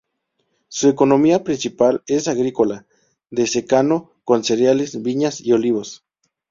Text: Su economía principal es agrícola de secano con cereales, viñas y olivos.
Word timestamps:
Su 0.67 0.89
economía 0.89 1.43
principal 1.43 2.01
es 2.07 2.27
agrícola 2.27 2.87
de 3.29 3.45
secano 3.45 4.09
con 4.23 4.43
cereales, 4.43 4.99
viñas 5.03 5.39
y 5.39 5.51
olivos. 5.51 6.03